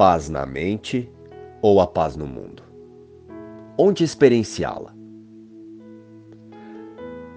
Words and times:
paz 0.00 0.30
na 0.30 0.46
mente 0.46 1.12
ou 1.60 1.78
a 1.78 1.86
paz 1.86 2.16
no 2.16 2.26
mundo? 2.26 2.62
Onde 3.76 4.02
experienciá-la? 4.02 4.94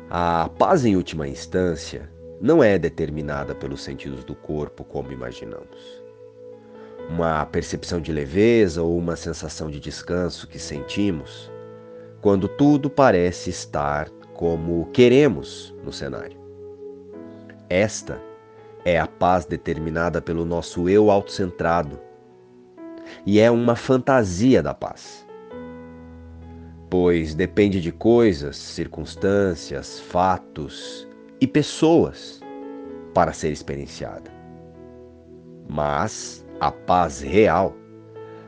A 0.09 0.49
paz, 0.57 0.85
em 0.85 0.95
última 0.95 1.27
instância, 1.27 2.09
não 2.39 2.63
é 2.63 2.79
determinada 2.79 3.53
pelos 3.53 3.83
sentidos 3.83 4.23
do 4.23 4.33
corpo 4.33 4.85
como 4.85 5.11
imaginamos. 5.11 6.01
Uma 7.09 7.45
percepção 7.45 7.99
de 7.99 8.13
leveza 8.13 8.81
ou 8.81 8.97
uma 8.97 9.17
sensação 9.17 9.69
de 9.69 9.77
descanso 9.77 10.47
que 10.47 10.57
sentimos 10.57 11.51
quando 12.21 12.47
tudo 12.47 12.89
parece 12.89 13.49
estar 13.49 14.09
como 14.33 14.85
queremos 14.93 15.75
no 15.83 15.91
cenário. 15.91 16.39
Esta 17.69 18.21
é 18.85 18.97
a 18.97 19.05
paz 19.05 19.45
determinada 19.45 20.21
pelo 20.21 20.45
nosso 20.45 20.87
eu 20.87 21.11
autocentrado 21.11 21.99
e 23.25 23.39
é 23.39 23.49
uma 23.49 23.75
fantasia 23.75 24.61
da 24.61 24.73
paz. 24.73 25.25
Pois 26.89 27.33
depende 27.33 27.81
de 27.81 27.91
coisas, 27.91 28.55
circunstâncias, 28.55 29.99
fatos 29.99 31.07
e 31.41 31.47
pessoas 31.47 32.39
para 33.13 33.33
ser 33.33 33.51
experienciada. 33.51 34.31
Mas 35.67 36.45
a 36.59 36.71
paz 36.71 37.21
real, 37.21 37.75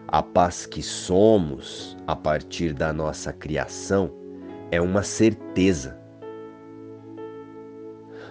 a 0.07 0.21
paz 0.21 0.65
que 0.65 0.81
somos 0.81 1.97
a 2.05 2.15
partir 2.15 2.73
da 2.73 2.93
nossa 2.93 3.33
criação, 3.33 4.11
é 4.71 4.79
uma 4.79 5.03
certeza. 5.03 5.99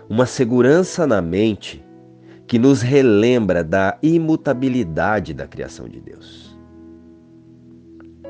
Uma 0.09 0.27
segurança 0.27 1.07
na 1.07 1.21
mente 1.21 1.84
que 2.47 2.59
nos 2.59 2.83
relembra 2.83 3.65
da 3.65 3.99
imutabilidade 4.03 5.33
da 5.33 5.47
criação 5.47 5.89
de 5.89 6.01
Deus. 6.01 6.57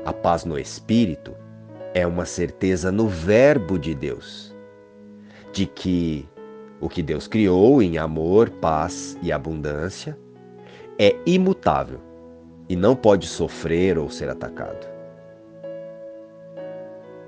A 0.05 0.13
paz 0.13 0.45
no 0.45 0.57
espírito 0.57 1.33
é 1.93 2.05
uma 2.05 2.25
certeza 2.25 2.91
no 2.91 3.07
Verbo 3.07 3.77
de 3.77 3.93
Deus, 3.93 4.55
de 5.51 5.65
que 5.65 6.27
o 6.79 6.87
que 6.87 7.01
Deus 7.01 7.27
criou 7.27 7.81
em 7.81 7.97
amor, 7.97 8.49
paz 8.49 9.17
e 9.21 9.31
abundância 9.31 10.17
é 10.99 11.15
imutável 11.25 11.99
e 12.69 12.75
não 12.75 12.95
pode 12.95 13.27
sofrer 13.27 13.97
ou 13.97 14.09
ser 14.09 14.29
atacado. 14.29 14.87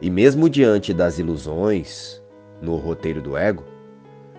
E 0.02 0.10
mesmo 0.10 0.50
diante 0.50 0.94
das 0.94 1.18
ilusões 1.18 2.22
no 2.62 2.76
roteiro 2.76 3.22
do 3.22 3.36
ego, 3.36 3.64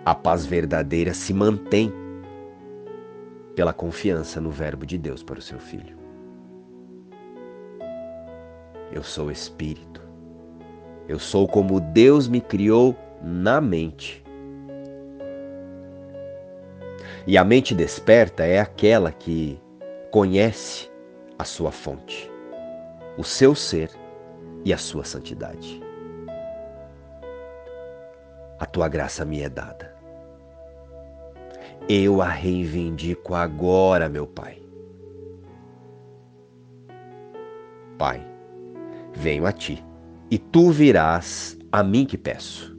a 0.04 0.14
paz 0.14 0.46
verdadeira 0.46 1.12
se 1.12 1.34
mantém 1.34 1.92
pela 3.58 3.72
confiança 3.72 4.40
no 4.40 4.52
Verbo 4.52 4.86
de 4.86 4.96
Deus 4.96 5.20
para 5.20 5.40
o 5.40 5.42
seu 5.42 5.58
filho. 5.58 5.98
Eu 8.92 9.02
sou 9.02 9.32
espírito. 9.32 10.00
Eu 11.08 11.18
sou 11.18 11.48
como 11.48 11.80
Deus 11.80 12.28
me 12.28 12.40
criou 12.40 12.96
na 13.20 13.60
mente. 13.60 14.22
E 17.26 17.36
a 17.36 17.42
mente 17.42 17.74
desperta 17.74 18.46
é 18.46 18.60
aquela 18.60 19.10
que 19.10 19.60
conhece 20.12 20.88
a 21.36 21.42
sua 21.42 21.72
fonte, 21.72 22.30
o 23.16 23.24
seu 23.24 23.56
ser 23.56 23.90
e 24.64 24.72
a 24.72 24.78
sua 24.78 25.02
santidade. 25.02 25.82
A 28.56 28.66
tua 28.66 28.86
graça 28.86 29.24
me 29.24 29.42
é 29.42 29.48
dada. 29.48 29.97
Eu 31.90 32.20
a 32.20 32.28
reivindico 32.28 33.34
agora, 33.34 34.10
meu 34.10 34.26
Pai. 34.26 34.62
Pai, 37.96 38.22
venho 39.14 39.46
a 39.46 39.52
ti 39.52 39.82
e 40.30 40.38
tu 40.38 40.70
virás 40.70 41.58
a 41.72 41.82
mim 41.82 42.04
que 42.04 42.18
peço. 42.18 42.76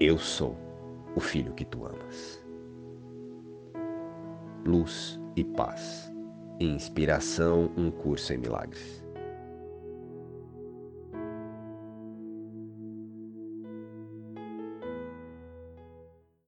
Eu 0.00 0.18
sou 0.18 0.56
o 1.14 1.20
filho 1.20 1.52
que 1.54 1.64
tu 1.64 1.86
amas. 1.86 2.44
Luz 4.66 5.20
e 5.36 5.44
paz. 5.44 6.12
Inspiração, 6.58 7.70
um 7.76 7.92
curso 7.92 8.32
em 8.32 8.38
milagres. 8.38 9.04